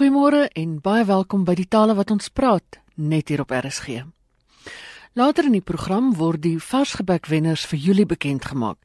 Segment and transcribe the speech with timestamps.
[0.00, 3.98] Goeiemôre en baie welkom by die tale wat ons praat net hier op RSG.
[5.12, 8.78] Later in die program word die varsgebek wenners vir Julie bekend gemaak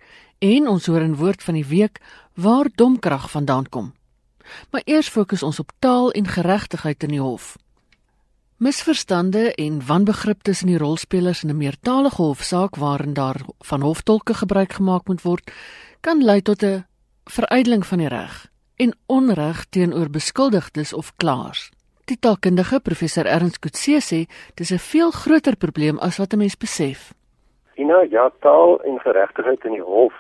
[0.44, 2.02] en ons hoor 'n woord van die week
[2.36, 3.94] waar domkrag vandaan kom.
[4.72, 7.56] Maar eers fokus ons op taal en geregtigheid in die hof.
[8.58, 14.74] Misverstande en wanbegrip tussen die rolspelers in 'n meertalige hofsaak waarin daar van hoftolke gebruik
[14.74, 15.52] gemaak moet word,
[16.02, 16.86] kan lei tot 'n
[17.24, 21.72] verydeling van die reg en onreg teenoor beskuldigdes of klaars.
[22.06, 24.20] Die taalkundige professor Ernst Kutse sê
[24.58, 27.14] dis 'n veel groter probleem as wat 'n mens besef.
[27.76, 30.14] Ina, ja, taal en geregtigheid in die hof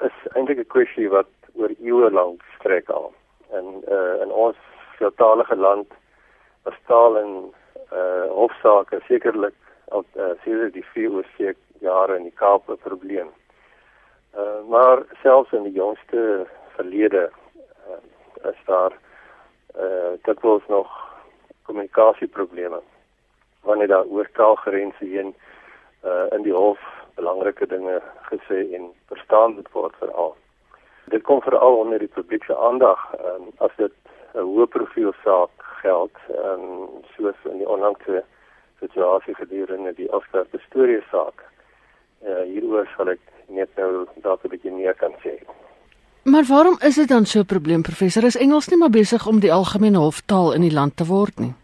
[0.00, 3.12] is eintlik 'n kwessie wat oor eeue lank strek al.
[3.50, 3.64] En
[3.96, 4.56] uh in ons
[4.98, 5.88] veeltalige land
[6.62, 7.30] was taal en
[7.92, 9.54] uh hofsaake sekerlik
[9.88, 11.24] al uh, sedert die vier
[11.80, 13.28] jare in die Kaap 'n probleem.
[14.34, 17.30] Uh maar selfs in die jongste verlede
[18.50, 18.92] is daar
[19.76, 20.88] uh dit was nog
[21.62, 22.80] kommunikasieprobleme
[23.60, 25.34] wanneer daar oor taalgrense heen
[26.04, 26.80] uh in die hof
[27.14, 30.36] belangrike dinge gesê en verstaan moet word veral.
[31.04, 33.92] Dit kom veral onder die publiek se aandag um, as dit
[34.34, 38.24] 'n hoë profiel saak geld um, soos in die onlangse
[38.80, 41.44] situasie gedurende die Oscar Prestoria saak.
[42.26, 45.38] Uh hieroor sal ek net nou dalk 'n bietjie meer kan sê.
[46.32, 48.24] Maar waarom is dit dan so 'n probleem professor?
[48.24, 51.54] Is Engels nie maar besig om die algemene hoftaal in die land te word nie?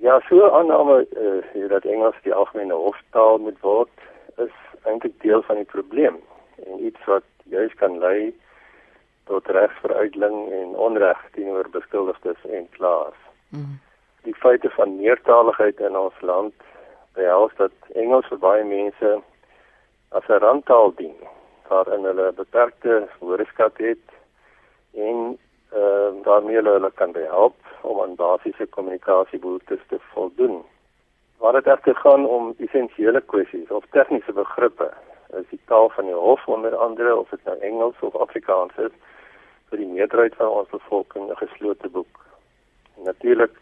[0.00, 3.96] Ja, so aanname eh uh, dat Engels die algemene hoftaal moet word
[4.36, 6.16] is eintlik deel van die probleem
[6.66, 8.34] en iets wat juis kan lei
[9.24, 13.20] tot regsveruitling en onreg teenoor beskuldigdes en klaars.
[13.48, 13.78] Mm.
[14.22, 16.54] Die feite van meertaligheid in ons land
[17.12, 19.20] behels dat Engels vir baie mense
[20.08, 21.16] as 'n randtaal dien
[21.68, 24.06] waarin hulle beperkte woordeskat het
[24.94, 25.38] en
[25.72, 30.62] ehm uh, daarmee hulle kan help om aan basiese kommunikasiebehoeftes te voldoen.
[31.38, 34.90] Waar dit egter gaan om essensiële kwessies of tegniese begrippe,
[35.36, 38.94] is die taal van die hof onder andere of dit nou Engels of Afrikaans is
[39.68, 42.24] vir die meerderheid van ons bevolking 'n geslote boek.
[43.04, 43.54] Natuurlik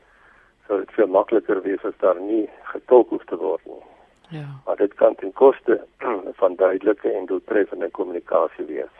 [0.67, 3.94] sou dit veel makliker wees as daar nie getolk hoef te word nie.
[4.29, 4.47] Ja.
[4.67, 5.85] Maar dit kan ten koste
[6.41, 8.95] van duidelike en doeltreffende kommunikasie wees.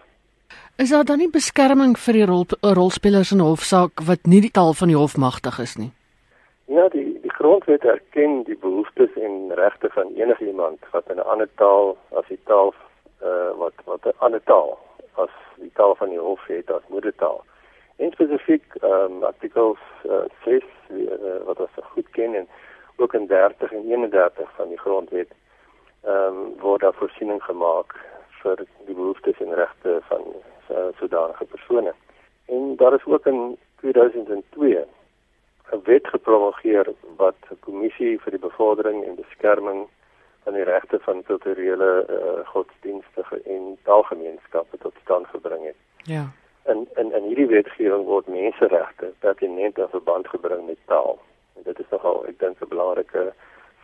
[0.77, 4.75] Is daar dan nie beskerming vir die rol, rolspelers in hofsaak wat nie die taal
[4.75, 5.93] van die hof magtig is nie?
[6.67, 11.31] Ja, die die grondwet erken die behoeftes en regte van enige iemand wat in 'n
[11.33, 12.75] ander taal as die taal
[13.23, 14.79] uh, wat wat 'n ander taal
[15.15, 17.45] as die taal van die hof het as moedertaal.
[17.97, 22.49] En spesifiek ehm um, artikels uh, 6 uh, wat ons goed ken en
[22.97, 25.31] ook in 30 en 31 van die grondwet
[26.05, 27.95] ehm um, word daar voorsiening gemaak
[28.43, 30.23] vir die behoeftes en regte van
[30.71, 31.95] uh, sodanige persone.
[32.47, 34.85] En daar is ook in 2002
[35.73, 39.89] 'n wet gepromulgeer wat 'n kommissie vir die bevordering en beskerming
[40.43, 45.81] van die regte van kulturele uh, godsdienstige en taalgemeenskappe tot stand gebring het.
[45.97, 46.25] Ja.
[46.63, 51.19] En en in hierdie wetgewing word menseregte pertinent in verband gebring met taal.
[51.57, 53.33] En dit is nogal ek dink 'n belangrike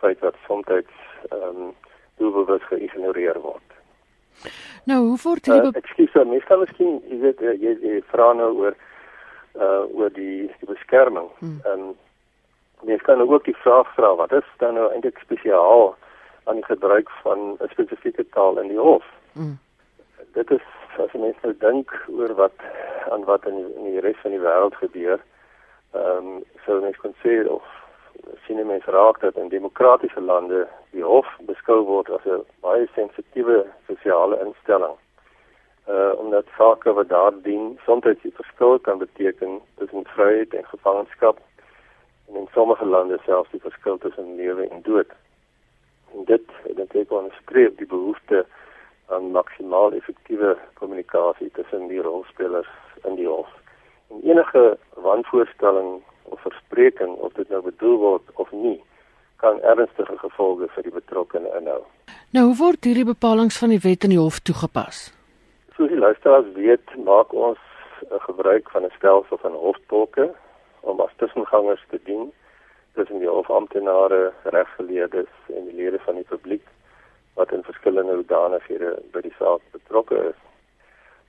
[0.00, 1.74] feit wat soms ehm um,
[2.16, 3.68] doelbewus geïgnoreer word.
[4.84, 8.32] Nou, hoe word hierdie uh, Ekskuus, mens kan miskien jy weet uh, jy, jy vra
[8.32, 8.76] nou oor
[9.58, 11.28] uh oor die die beskerming.
[11.38, 11.58] Hmm.
[11.64, 11.96] Ehm um,
[12.88, 15.90] mens kan ook die vraag vra wat is dan nou eintlik spesiaal
[16.48, 19.04] aan die gebruik van 'n spesifieke taal in die hof?
[19.32, 19.58] Hmm.
[20.32, 20.64] Dit is
[20.98, 22.56] as mens nou dink oor wat
[23.10, 25.20] aan wat in die, in die res van die wêreld gebeur
[25.92, 27.64] ehm um, sou mens kon sê of
[28.46, 33.58] sien mense raak dat in demokratiese lande die hof beskou word as 'n baie sensitiewe
[33.88, 34.96] sosiale instelling.
[35.94, 41.36] Uh omdat sake wat daar dien soms die verskil kan beteken tussen vryheid en gevangenskap
[42.28, 45.10] en in sommige lande selfs die verskil tussen lewe en dood.
[46.14, 48.46] En dit dit het ons skryf die behoefte
[49.08, 52.72] aan maksimaal effektiewe kommunikasie tussen die rolspelers
[53.04, 53.59] in die hof
[54.10, 58.78] en enige wanvoorstelling of verspreking of dit nou bedoel word of nie
[59.36, 61.80] kan ernstige gevolge vir die betrokkene inhou.
[62.36, 65.08] Nou hoe word hierdie bepalinge van die wet in die hof toegepas?
[65.76, 67.58] Soos die luisteraars weet, maak ons
[68.10, 70.30] 'n gebruik van 'n stelsel van hoftolke
[70.80, 72.32] om as tussengangers te dien
[72.94, 76.66] tussen die hofamptenare, regsgeleerdes en die lede van die publiek
[77.34, 80.40] wat in verskillende hoedanighede by die saak betrokke is.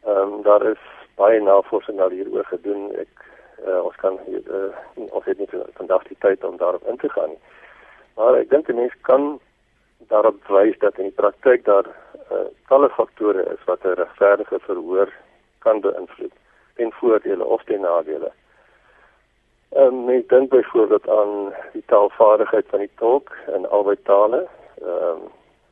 [0.06, 0.84] Ehm um, daar is
[1.16, 2.92] baie navorsing daar hieroor gedoen.
[2.96, 3.26] Ek
[3.68, 7.30] uh, ons kan uh, ons het nie vandag die tyd om daarop in te gaan
[7.30, 7.42] nie.
[8.16, 9.40] Maar ek dink 'n mens kan
[10.10, 11.88] daarop wys dat in die praktyk daar
[12.32, 15.10] uh, talle faktore is wat 'n regverdige verhoor
[15.60, 16.34] kan beïnvloed
[16.76, 18.32] ten voordele of ten nadele.
[19.76, 24.48] Um, ek dink byvoorbeeld aan die taalvaardigheid van die tolk in albei tale.
[24.82, 25.22] Ehm um,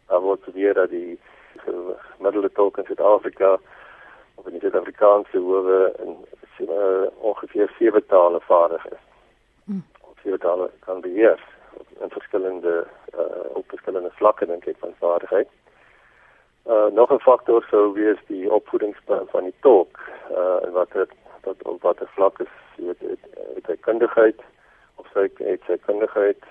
[0.09, 1.19] daar word beweer dat die
[1.65, 3.59] gemiddelde tolk in Suid-Afrika
[4.39, 6.15] of in die Suid-Afrikaanse howe in
[6.67, 9.03] uh, ongeveer sewe tale vaardig is.
[9.63, 9.83] Hmm.
[10.23, 11.39] Sewe tale kan beheer
[11.99, 15.49] in verskillende uh, op verskillende vlakke dink ek van vaardigheid.
[16.69, 19.99] Uh, nog 'n faktor sou wees die opvoedingsplan van die tolk
[20.31, 21.11] uh, en wat het
[21.43, 23.23] wat op watter vlak is jy weet het,
[23.55, 24.39] het hy kundigheid
[24.95, 26.43] of sy het sy kundigheid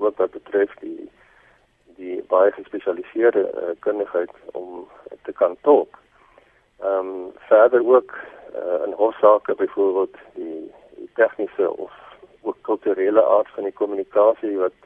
[0.00, 1.10] wat wat betref die
[1.96, 4.88] die baie gespesialiseerde uh, kundigheid om
[5.22, 6.01] te kan tolk.
[6.82, 8.14] Ehm um, verder ook
[8.54, 11.92] uh, in hofsaake byvoorbeeld die, die tegniese of
[12.40, 14.78] ook kulturele aard van die kommunikasie wat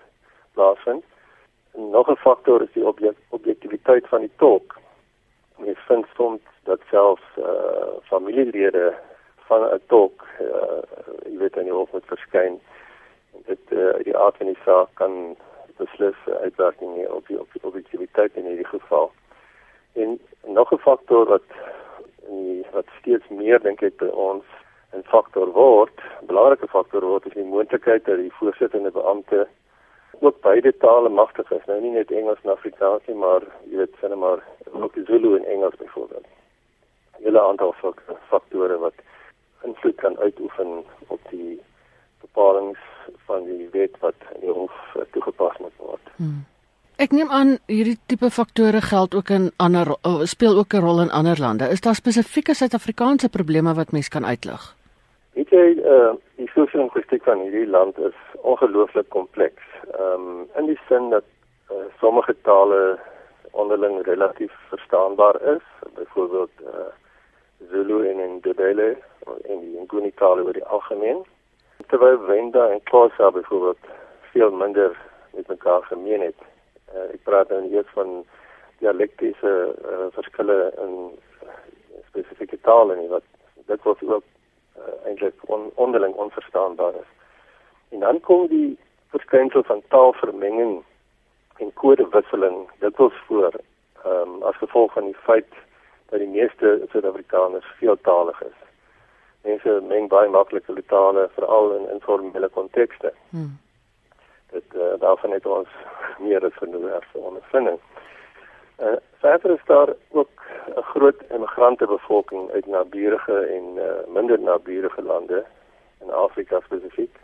[0.52, 1.04] plaasvind.
[1.75, 4.76] En nog 'n faktor is die objek, objektiviteit van die tolk.
[5.56, 7.44] Mens vind soms dat selfs uh,
[8.02, 8.94] familielede
[9.37, 10.82] van 'n tolk, uh,
[11.25, 12.60] jy weet in die hof moet verskyn.
[13.46, 15.37] Dit uh, die aard van die saak kan
[15.76, 19.12] beslis uitwerking hê op die op die objektiviteit in hierdie geval.
[19.93, 21.48] En nog 'n faktor wat
[22.73, 24.44] wat steeds meer dink ek by ons
[24.94, 29.46] 'n faktor word, 'n belangrike faktor word is die moontlikheid dat die voorsittende beampte
[30.20, 31.64] ook beide tale magtig is.
[31.67, 34.40] Nou nie net Engels en Afrikaans nie, maar jy weet sinne maar
[34.73, 36.26] ook Zulu en Engels byvoorbeeld.
[37.20, 37.75] Hele aantal
[38.29, 38.94] faktore wat
[39.62, 41.61] invloed kan uitoefen op die
[42.20, 42.76] bepalinge
[43.26, 46.12] van die wet wat in die hof uh, toegepas moet word.
[46.17, 46.44] Hmm.
[46.96, 51.00] Ek neem aan hierdie tipe faktore geld ook in ander uh, speel ook 'n rol
[51.00, 51.69] in ander lande.
[51.69, 54.62] Is daar spesifieke Suid-Afrikaanse probleme wat mens kan uitlig?
[55.32, 59.62] Weet jy, uh, die sosio-linguïstiek van hierdie land is ongelooflik kompleks.
[59.93, 61.25] Ehm um, in die sin dat
[61.70, 62.98] uh, sommige tale
[63.50, 65.64] onderling relatief verstaanbaar is,
[65.94, 66.88] byvoorbeeld uh,
[67.70, 68.96] Zulu en Ndebele
[69.44, 71.25] en die Nguni tale oor die algemeen
[71.87, 73.84] terwyl Wenda en Xhosa byvoorbeeld
[74.32, 74.96] veel minder
[75.34, 76.56] met mekaar gemeen het.
[76.94, 78.25] Uh, ek praat dan eers van
[78.79, 80.94] dialektiese uh, verskille in
[82.09, 83.25] spesifieke tale nie wat
[83.71, 87.11] dit word ook uh, eintlik on, onderling onverstaanbaar is.
[87.94, 88.77] En dan kom die
[89.15, 90.83] verskynsel van taalvermenging
[91.56, 93.55] en kodewisseling dikwels voor
[94.05, 95.53] um, as gevolg van die feit
[96.11, 98.59] dat die meeste Suid-Afrikaners veeltaalig is
[99.47, 103.12] mense meng baie maklik hulle tale veral in informele kontekste.
[103.31, 103.55] Hmm.
[104.50, 105.69] Dit uh, daarvan het ons
[106.25, 107.81] meer as genoeg ervaring.
[108.78, 110.31] Uh, verder is daar ook
[110.76, 115.44] 'n groot immigrante bevolking uit naburige en uh, minder naburige lande
[116.00, 117.16] in Afrika spesifiek,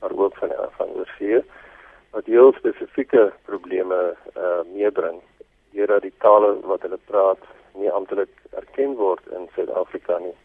[0.00, 1.44] maar ook van van oorsee
[2.10, 5.20] wat heel spesifieke probleme uh, meebring
[5.70, 7.42] deurdat die tale wat hulle praat
[7.72, 10.36] nie amptelik erken word in Suid-Afrika nie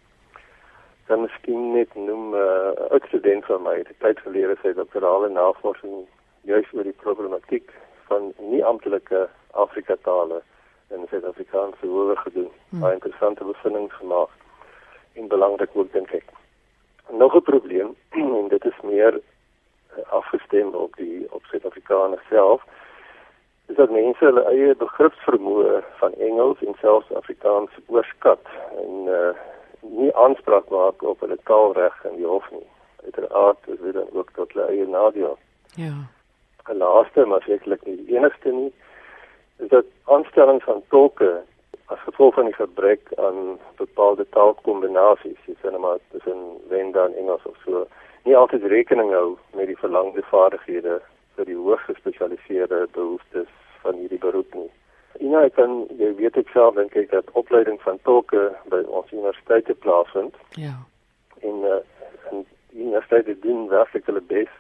[1.07, 5.29] dan miskien net noem 'n uh, student van my, die tyd gelede sê dat verhale
[5.29, 6.07] navorsing
[6.43, 7.71] juis oor die problematiek
[8.07, 10.41] van nie amptelike Afrika tale
[10.93, 12.51] in Suid-Afrikaanse howe gedoen.
[12.69, 12.79] Hmm.
[12.79, 14.29] Baie interessante bevindings gemaak
[15.13, 16.29] en belangrik ook dink ek.
[17.09, 17.95] Nog 'n probleem
[18.39, 22.61] en dit is meer uh, afgestem op die op Suid-Afrikaners self
[23.65, 28.45] is dat mense hulle eie begripsvermoë van Engels en selfs Afrikaans oorskat
[28.83, 29.31] en uh,
[29.79, 32.67] nie aanspraak maak op hulle taalreg in die hof nie.
[33.03, 35.37] Uiteraard is dit dan ook tot hulle eie nadeel.
[35.75, 35.95] Ja.
[36.69, 38.71] En laaste, maar sekerlik nie die enigste nie,
[39.63, 41.41] is dat aanstelling van tolke
[41.85, 46.39] as gevolg van die gebrek aan bepaalde taalkombinasies, jy sê nou maar tussen
[46.71, 47.83] Wenda en Engels of so,
[48.23, 51.01] nie altyd rekening hou met die verlangde vaardighede
[51.35, 53.51] vir die hoogs gespesialiseerde behoeftes
[53.83, 54.69] van hierdie beroep nie.
[55.19, 59.11] Ina, ek kan jy weet ek self dink ek dat opleiding van tolke by ons
[59.11, 60.37] universiteite plaasvind.
[60.57, 60.77] Ja.
[61.43, 61.81] En uh,
[62.31, 64.51] en die universiteite doen werklik hulle bes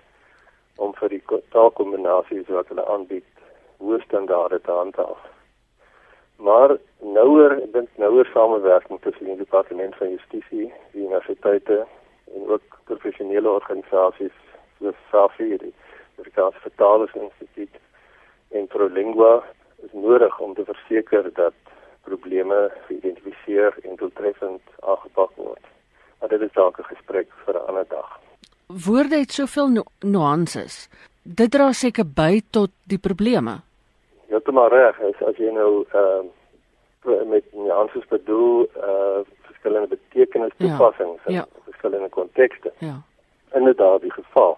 [0.77, 1.21] om vir die
[1.55, 3.25] taalkombinasies wat hulle aanbied
[3.83, 5.21] hoë standaarde te handhaaf.
[6.37, 11.83] Maar nouer, ek dink nouer samewerking tussen die departement van justisie, die universiteite
[12.33, 14.35] en ook professionele organisasies
[14.79, 15.73] soos SAFI, die
[16.19, 17.79] Afrikaanse Vertalingsinstituut
[18.57, 19.43] en ProLingua
[19.85, 21.53] is nodig om te verseker dat
[22.03, 25.63] probleme geïdentifiseer en doeltreffend aangepak word.
[26.19, 28.19] Maar dit is dalk 'n gesprek vir 'n ander dag.
[28.67, 30.89] Woorde het soveel nu nuances.
[31.23, 33.59] Dit dra seker by tot die probleme.
[34.29, 36.25] Ja, dit maar reg is as jy nou ehm
[37.05, 41.45] uh, met nuances bedoel eh uh, verskillende betekenisse toepassings ja, ja.
[41.55, 42.71] in verskillende kontekste.
[42.77, 43.01] Ja.
[43.53, 44.57] Inderdaad die geval.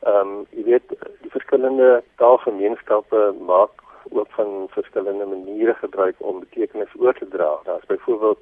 [0.00, 0.88] Ehm um, jy weet
[1.22, 3.70] die verskillende taalgemeenskappe maak
[4.10, 7.58] ook van verskillende maniere gebruik om betekenis oor te dra.
[7.64, 8.38] Daar's byvoorbeeld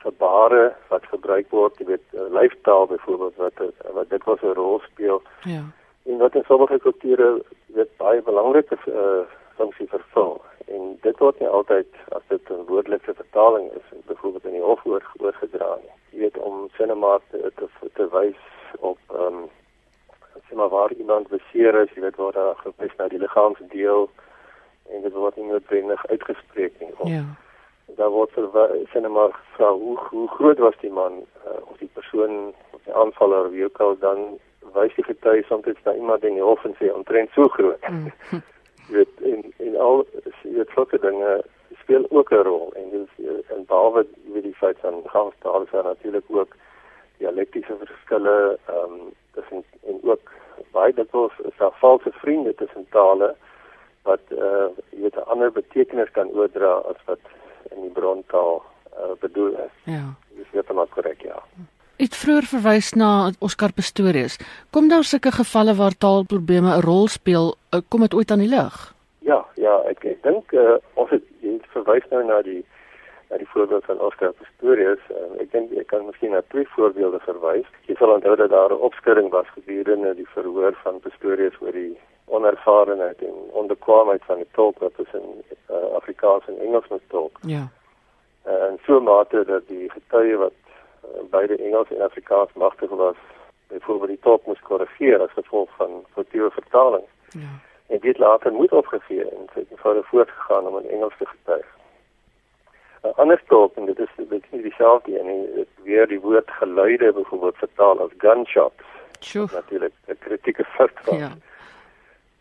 [0.00, 3.60] gebare wat gebruik word, jy weet uh, lyfstaal byvoorbeeld wat
[3.92, 5.22] wat dit was 'n rol speel.
[5.44, 5.62] Ja.
[6.02, 9.24] En wat in sommige kulture weet baie belangrike uh,
[9.56, 10.40] funksie vervul.
[10.66, 14.84] En dit word nie altyd as dit 'n woordelike vertaling is, byvoorbeeld in die hof
[15.18, 15.94] oorgedra nie.
[16.10, 18.40] Jy weet om sinema te te, te wys
[18.78, 19.48] op ehm um,
[20.48, 24.10] sê maar waar iemand beseer is, jy weet waar daar gewys na die liggaamse deel
[24.94, 26.92] en dit word nie noodwendig uitgespreek nie.
[26.98, 27.24] Of, Ja.
[27.96, 28.30] daar word
[28.92, 31.12] sê net maar gevra hoe hoe groot was die man
[31.46, 34.38] uh, of die persoon of die aanvaller wie ook al dan
[34.74, 37.88] wys die getuie soms na iemand in die hof en sê omtrent so groot.
[37.88, 38.12] Mm.
[38.90, 40.04] Jy weet en en al
[40.42, 41.40] jy weet sulke dinge
[41.82, 43.12] speel ook 'n rol en dis
[43.54, 46.56] en behalwe wie die feit van gangstaal is daar natuurlik ook
[47.18, 50.30] dialektiese verskille ehm um, tussen en ook
[50.72, 53.34] baie dikwels is daar valse vriende tussen tale
[54.02, 57.20] wat eh uh, jy weet 'n ander betekenis kan oordra as wat
[57.70, 58.62] in die brontaal
[58.98, 59.74] uh, bedoel is.
[59.84, 60.14] Ja.
[60.36, 61.42] Dis heeltemal korrek, ja.
[61.96, 64.38] Het vroeër verwys na Oscar Pistorius.
[64.70, 68.48] Kom daar sulke gevalle waar taalprobleme 'n rol speel, uh, kom dit ooit aan die
[68.48, 68.94] lig?
[69.18, 70.76] Ja, ja, ek, ek dink uh,
[71.10, 72.64] het jy verwys nou na die
[73.30, 75.02] na die voorbeeld van Oscar Pistorius.
[75.10, 77.68] Uh, ek dink ek kan miskien na twee voorbeelde verwys.
[77.86, 81.98] Jy sal onthou dat daar 'n opskudding was gedurende die verhoor van Pistorius oor die
[82.30, 85.22] onervarenheid en onbekwaamheid van die tolk wat tussen
[85.70, 87.38] uh, Afrikaans en Engels moet tolk.
[87.40, 87.68] Ja.
[88.46, 90.58] Uh, en so mate dat die getuie wat
[91.04, 93.16] uh, beide Engels en Afrikaans magtig was,
[93.66, 97.04] byvoorbeeld die tolk moes korrigeer as gevolg van foutiewe vertaling.
[97.30, 97.52] Ja.
[97.86, 101.66] En dit later moet opgegee en sy het verder voortgegaan om in Engels te getuig.
[103.02, 106.50] 'n Ander tolk en dit is dit is nie dieselfde nie, dit weer die woord
[106.50, 108.84] geluide byvoorbeeld vertaal as gunshots.
[109.52, 111.18] Natuurlik 'n kritieke fout van.
[111.18, 111.30] Ja.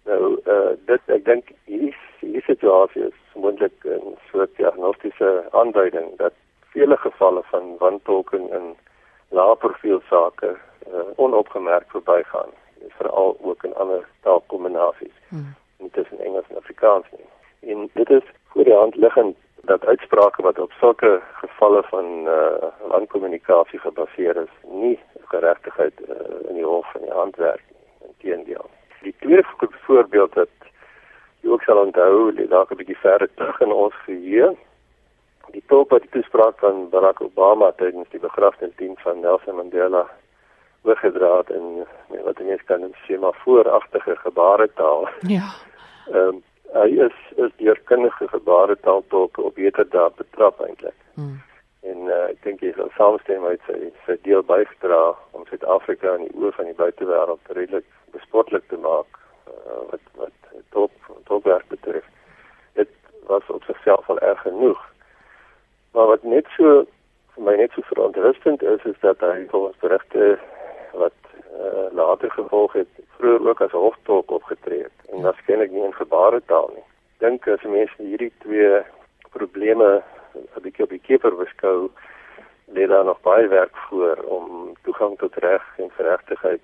[0.10, 6.34] Nou, uh, dit ek dink hier hier situasie is moontlik 'n soort diagnostiese aanduiding dat
[6.74, 8.66] vele gevalle van wantolking in
[9.30, 12.50] lae profiel sake uh, onopgemerk verbygaan,
[12.98, 15.54] veral ook in ander taalkombinasies, Hmm.
[15.78, 17.30] nie tussen Engels en Afrikaans nie.
[17.72, 22.68] En dit is voor die hand liggend dat uitsprake wat op sulke gevalle van uh,
[22.90, 28.70] landkommunikasie gebaseer is, nie geregtigheid uh, in die hof en die handwerk nie, inteendeel.
[29.02, 29.46] Die tweede
[29.86, 30.72] voorbeeld wat
[31.42, 34.56] jy ook sal onthou, lê dalk 'n bietjie verder terug in ons geheue.
[35.52, 40.10] Die tolk wat die toespraak van Barack Obama tydens die begrafnisdiens van Nelson Mandela
[40.82, 41.86] oorgedra het in
[42.24, 45.10] wat mense kan sê maar vooragtige gebaretaal.
[45.22, 45.50] Ja.
[46.12, 50.96] Ehm um, hy is is deur kundige gebaretaaltolke op heterdaad betrap eintlik.
[51.14, 51.42] Hmm.
[52.10, 55.02] Uh, ek dink jy sal saamstem met sy sy deel bygedra
[55.38, 57.86] om Suid-Afrika in die oë van die buitewêreld redelik
[58.16, 59.20] bespotlik te maak
[59.52, 62.08] uh, wat wat top topwerk betref.
[62.80, 62.90] Dit
[63.30, 64.82] was op sigself al erg genoeg.
[65.94, 66.86] Maar wat net so
[67.36, 70.32] vir my net so verontrustend is is dat hy volgens berigte
[71.04, 76.00] wat uh, later gevolg het vroeër ook as hoftolk opgetree het en waarskynlik nie in
[76.00, 76.88] gebaretaal nie.
[77.22, 78.82] Dink as mense hierdie twee
[79.36, 80.00] probleme
[80.56, 81.90] 'n bietjie op die keper beskou,
[82.76, 86.62] lê daar nog baie werk voor om toegang tot reg en geregtigheid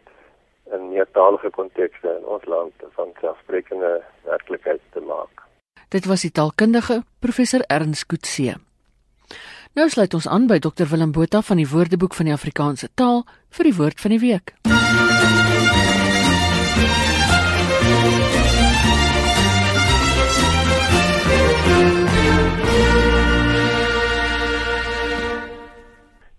[0.72, 5.44] in meertalige kontekste in ons land van selfsprekende werklikheid te maak.
[5.90, 8.56] Dit was die taalkundige professor Ernst Kutse.
[9.76, 13.26] Nou sluit ons aan by Dr Willem Botha van die Woordeboek van die Afrikaanse taal
[13.58, 14.56] vir die woord van die week.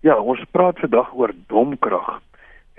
[0.07, 2.19] Ja, ons praat vandag oor domkrag.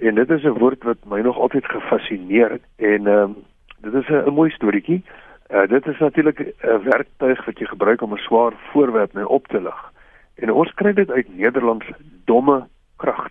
[0.00, 3.35] En dit is 'n woord wat my nog altyd gefassineer het en ehm um,
[3.80, 5.02] dit is 'n mooi storieetjie.
[5.50, 9.47] Uh, dit is natuurlik 'n werktuig wat jy gebruik om 'n swaar voorwerp mee op
[9.47, 9.92] te lig.
[10.35, 11.87] En ons kry dit uit Nederlands
[12.25, 12.66] domme
[12.97, 13.28] krag.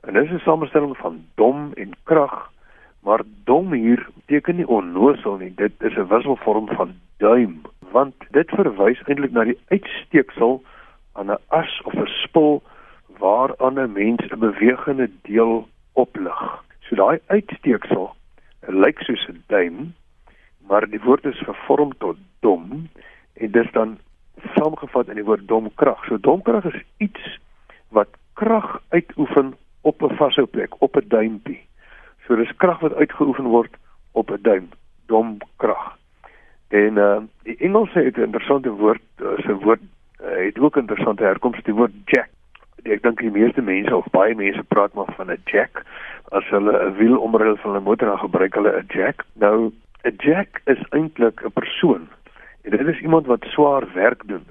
[0.00, 2.50] En dit is 'n samestelling van dom en krag.
[3.02, 5.54] Maar dom hier beteken nie onnosel nie.
[5.54, 7.60] Dit is 'n wisselvorm van duim,
[7.92, 10.62] want dit verwys eintlik na die uitsteeksel
[11.12, 12.62] aan 'n as of 'n spul
[13.18, 16.64] waaraan 'n mens 'n bewegende deel oplig.
[16.80, 18.14] So daai uitsteeksel
[18.66, 19.94] lyk soos 'n duim,
[20.66, 22.88] maar die woord is vervorm tot dom
[23.32, 23.98] en dis dan
[24.54, 26.04] saamgevat in die woord domkrag.
[26.04, 27.38] So domkrag is iets
[27.88, 31.66] wat krag uitoefen op 'n vashou plek, op 'n duimpie.
[32.26, 33.74] So dis krag wat uitgeoefen word
[34.12, 34.68] op 'n duim,
[35.06, 35.96] domkrag.
[36.68, 39.02] En uh die Engelse het 'n interessante woord,
[39.38, 39.80] is 'n woord
[40.20, 42.28] uh, het ook 'n interessante herkoms, die woord jack
[42.92, 45.84] ek dink die meeste mense of baie mense praat maar van 'n jack
[46.32, 49.24] as hulle 'n wiel omruil van 'n motor dan gebruik hulle 'n jack.
[49.34, 49.72] Nou
[50.04, 52.08] 'n jack is eintlik 'n persoon.
[52.62, 54.46] En dit is iemand wat swaar werk doen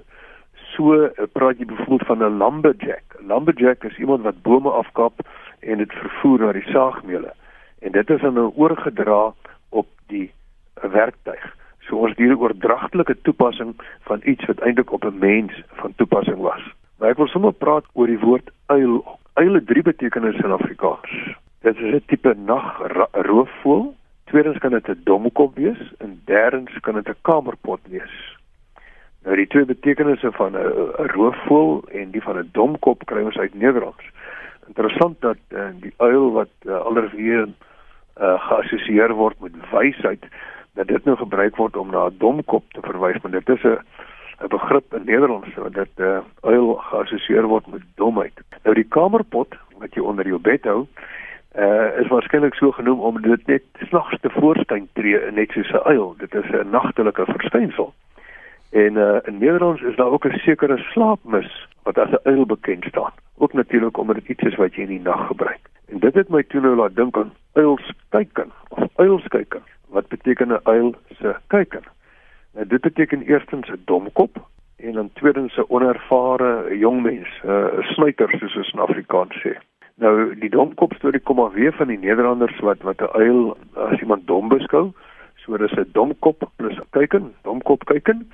[0.76, 3.06] so uh, praat jy byvoorbeeld van 'n lumberjack.
[3.20, 5.14] 'n Lumberjack is iemand wat bome afkap
[5.60, 7.34] en dit vervoer na die saagmeule.
[7.80, 9.34] En dit is dan oorgedra
[9.70, 10.32] op die
[10.74, 11.56] werktuig.
[11.80, 16.38] So ons hier 'n oordragtelike toepassing van iets wat eintlik op 'n mens van toepassing
[16.38, 16.64] was.
[16.98, 19.04] Maar ek wil sommer praat oor die woord uil.
[19.36, 21.12] Uil het drie betekenisse in Afrikaans.
[21.62, 23.96] Dit is 'n tipe nagroofvoël.
[24.32, 28.38] Tweedens kan dit 'n domkop wees en derdens kan dit 'n kamerpot wees.
[29.24, 30.66] Nou die twee betekenisse van 'n
[31.16, 34.04] roofvoël en die van 'n domkop kry ons uit Nederlands.
[34.68, 40.26] Interessant dat uh, die uil wat uh, alreeds uh, geassosieer word met wysheid
[40.74, 43.80] dat dit nou gebruik word om na 'n domkop te verwys, maar dit is 'n
[44.40, 48.40] 'n begrip in Nederlands wat dit uh, uil geassosieer word met domheid.
[48.64, 50.88] Nou die kamerpot wat jy onder jou bed hou,
[51.58, 55.88] uh, is waarskynlik so genoem omdat dit net snags te voorskyn tree net soos 'n
[55.88, 56.16] uil.
[56.18, 57.94] Dit is 'n nagtelike verskynsel.
[58.70, 62.84] En uh, in Nederlands is daar ook 'n sekere slaapmis wat as 'n uil bekend
[62.84, 63.14] staan.
[63.38, 65.70] Ook natuurlik omdat dit iets is wat jy in die nag gebruik.
[65.88, 70.60] En dit het my toe nou laat dink aan uilskyken of uilskyken wat beteken 'n
[70.64, 71.84] uil se kyker.
[72.56, 77.84] Nou dit beteken eerstens 'n domkop en dan tweedens 'n onervare jong mens, 'n uh,
[77.94, 79.58] snuiter soos ons in Afrikaans sê.
[79.96, 84.00] Nou die domkop storie kom maar weer van die Nederlanders wat wat 'n uil as
[84.00, 84.92] iemand dom beskou.
[85.36, 88.32] So dis 'n domkop plus 'n kyken, domkop kyken.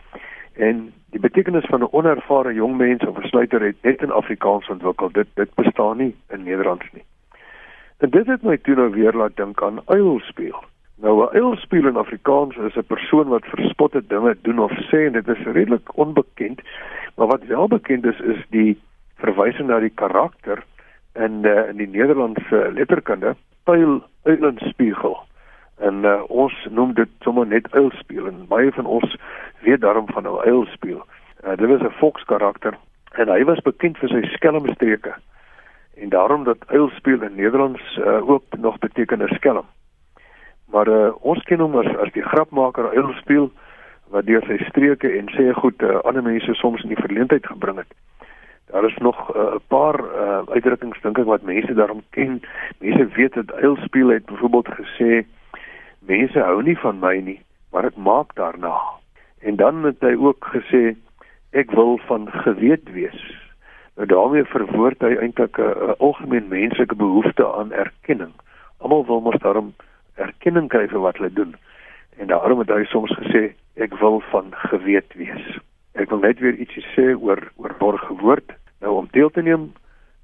[0.54, 4.70] En die betekenis van 'n onervare jong mens of 'n snuiter het net in Afrikaans
[4.70, 5.12] ontwikkel.
[5.12, 7.04] Dit dit bestaan nie in Nederlands nie.
[7.98, 10.64] En dit het my toe nou weer laat dink aan uilspeel.
[11.02, 15.12] Nou 'n uilspeel in Afrikaans is 'n persoon wat verspotte dinge doen of sê en
[15.12, 16.62] dit is redelik onbekend.
[17.16, 18.82] Maar wat wel bekend is is die
[19.16, 20.64] verwysing na die karakter
[21.14, 25.18] in uh, in die Nederlandse letterkunde, uil uilenspiegel.
[25.78, 29.18] En uh, ons noem dit sommer net uilspeel en baie van ons
[29.60, 31.06] weet daarom van 'n uilspeel.
[31.46, 32.78] Uh, dit was 'n volkskarakter
[33.12, 35.14] en hy was bekend vir sy skelmstreke.
[35.96, 39.66] En daarom dat uilspeel in Nederlands uh, ook nog beteken 'n skelm.
[40.72, 43.52] Maar uh, ons ken hom as as die grapmaker Eil speel
[44.12, 47.80] wat deur sy streke en sê goed uh, ander mense soms in die verleentheid gebring
[47.84, 47.92] het.
[48.72, 52.42] Daar is nog 'n uh, paar uh, uitdrukkings dink ek wat mense daarom ken.
[52.80, 55.26] Mense weet dat Eil speel het byvoorbeeld gesê
[56.00, 57.40] mense hou nie van my nie,
[57.72, 58.76] maar ek maak daarna.
[59.40, 60.96] En dan het hy ook gesê
[61.52, 63.22] ek wil van geweet wees.
[63.96, 68.32] Nou daarmee verwoord hy eintlik 'n algemeen menslike behoefte aan erkenning.
[68.80, 69.74] Almal wil mos daarom
[70.22, 71.56] erkenning kry vir wat hulle doen.
[72.18, 75.46] En daarom het hy soms gesê ek wil van geweet wees.
[75.94, 78.54] Ek wil net weer ietsie sê oor oor borgwoord.
[78.82, 79.72] Nou om deel te neem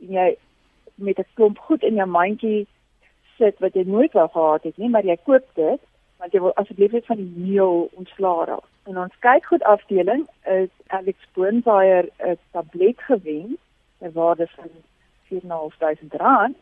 [0.02, 0.38] en jy
[0.96, 2.68] met 'n klomp goed in jou mandjie
[3.38, 5.82] sit wat jy nooit wou gehad het nie, maar jy koop dit
[6.18, 8.68] want jy wil asseblief net van die meel ontslaa raak.
[8.90, 13.58] En ons kyk goed afdeling is Alex Boonweier 'n tablet gewen
[14.00, 14.70] ter waarde van
[15.30, 16.56] 4.500 rand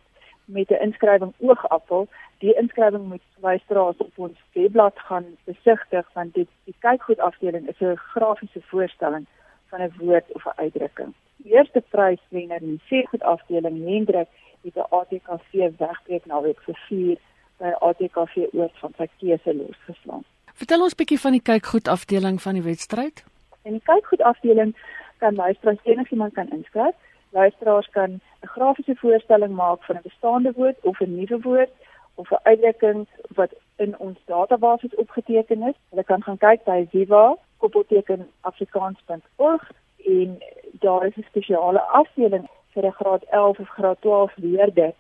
[0.46, 2.08] met 'n inskrywing oogappel.
[2.38, 7.68] Die inskrywing moet luisteraars op ons webblad gaan besigtig want dit die kyk goed afdeling
[7.68, 9.26] is 'n grafiese voorstelling
[9.70, 11.14] van 'n woord of 'n uitdrukking.
[11.46, 14.28] eerste pryswenner in die seegoed afdeling Hendrik
[14.62, 17.18] het 'n ATKV wegbreek naweek vir 4
[17.58, 20.24] by ATKV oort van sy keuse losgeslaan.
[20.56, 23.24] Vertel ons bietjie van die kykgoed afdeling van die wedstryd.
[23.64, 24.76] In die kykgoed afdeling
[25.24, 26.96] kan luisteraars enigiemand kan inskryf.
[27.30, 28.12] Luisteraars kan
[28.44, 31.72] 'n grafiese voorstelling maak van 'n bestaande woord of 'n nuwe woord
[32.16, 35.76] of 'n uitdrukking wat in ons database opgeteken is.
[35.90, 39.72] Hulle kan gaan kyk by Viva koppelteken afrikaans.org
[40.06, 40.38] en
[40.80, 44.94] daar is 'n spesiale afdeling vir 'n graad 11 of graad 12 leerder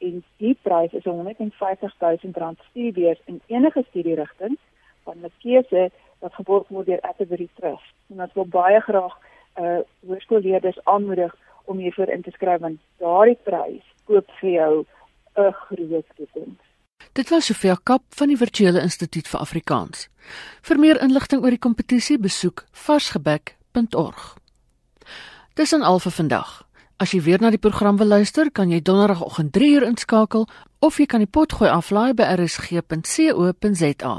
[0.00, 4.58] en die prys is 150 000 rand studiebeurs in enige studierigting
[5.04, 7.94] van 'n keuse wat geborg word deur Atterbury Trust.
[8.08, 9.14] En ons wil baie graag
[9.60, 14.84] uh hoërskoolleerders aanmoedig om hiervoor in te skryf want daardie prys koop vir jou
[15.36, 16.64] 'n groot toekoms.
[17.12, 20.08] Dit was Sofia Kap van die Virtuele Instituut vir Afrikaans.
[20.62, 24.36] Vir meer inligting oor die kompetisie, besoek varsgebek.org.
[25.54, 26.69] Dis aan al vir vandag.
[27.00, 30.44] As jy weer na die program wil luister, kan jy donderdagoggend 3uur inskakel
[30.84, 34.12] of jy kan die potgooi aflaai by rsg.co.za.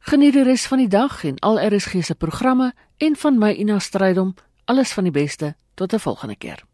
[0.00, 3.78] Geniet die res van die dag en al RSG se programme en van my Ina
[3.78, 4.34] Strydom.
[4.64, 5.54] Alles van die beste.
[5.74, 6.69] Tot 'n volgende keer.